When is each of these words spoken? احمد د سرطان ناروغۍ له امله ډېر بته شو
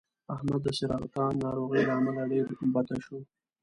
احمد 0.35 0.61
د 0.63 0.67
سرطان 0.77 1.31
ناروغۍ 1.43 1.81
له 1.87 1.93
امله 1.99 2.23
ډېر 2.31 2.45
بته 2.73 2.95
شو 3.05 3.17